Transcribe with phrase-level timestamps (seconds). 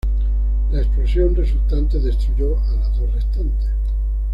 [0.71, 3.69] La explosión resultante destruyó a las dos restantes.